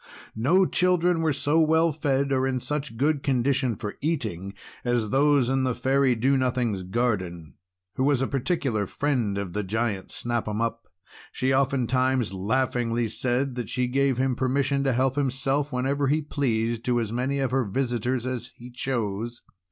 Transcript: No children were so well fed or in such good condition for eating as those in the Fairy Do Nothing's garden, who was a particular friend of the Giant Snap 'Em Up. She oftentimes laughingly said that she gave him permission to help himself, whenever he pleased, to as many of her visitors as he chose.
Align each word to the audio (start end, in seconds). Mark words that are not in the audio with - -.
No 0.35 0.65
children 0.65 1.21
were 1.21 1.31
so 1.31 1.59
well 1.59 1.91
fed 1.91 2.31
or 2.31 2.47
in 2.47 2.59
such 2.59 2.97
good 2.97 3.21
condition 3.21 3.75
for 3.75 3.97
eating 4.01 4.55
as 4.83 5.11
those 5.11 5.47
in 5.47 5.63
the 5.63 5.75
Fairy 5.75 6.15
Do 6.15 6.35
Nothing's 6.37 6.81
garden, 6.81 7.53
who 7.97 8.03
was 8.03 8.19
a 8.19 8.25
particular 8.27 8.87
friend 8.87 9.37
of 9.37 9.53
the 9.53 9.61
Giant 9.61 10.09
Snap 10.09 10.47
'Em 10.47 10.59
Up. 10.59 10.87
She 11.31 11.53
oftentimes 11.53 12.33
laughingly 12.33 13.09
said 13.09 13.53
that 13.53 13.69
she 13.69 13.85
gave 13.85 14.17
him 14.17 14.35
permission 14.35 14.83
to 14.85 14.93
help 14.93 15.15
himself, 15.17 15.71
whenever 15.71 16.07
he 16.07 16.23
pleased, 16.23 16.83
to 16.85 16.99
as 16.99 17.11
many 17.13 17.37
of 17.37 17.51
her 17.51 17.63
visitors 17.63 18.25
as 18.25 18.53
he 18.55 18.71
chose. 18.71 19.43